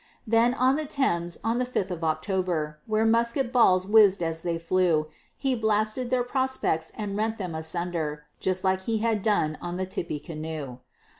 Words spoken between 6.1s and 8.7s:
prospects, and rent them asunder, Just